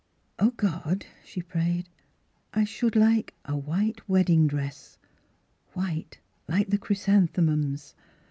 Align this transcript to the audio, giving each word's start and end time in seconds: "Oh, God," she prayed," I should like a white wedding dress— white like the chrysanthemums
"Oh, 0.39 0.49
God," 0.57 1.05
she 1.23 1.43
prayed," 1.43 1.87
I 2.55 2.63
should 2.63 2.95
like 2.95 3.35
a 3.45 3.55
white 3.55 4.09
wedding 4.09 4.47
dress— 4.47 4.97
white 5.75 6.17
like 6.47 6.69
the 6.71 6.79
chrysanthemums 6.79 7.93